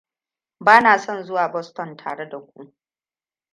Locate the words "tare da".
1.97-2.39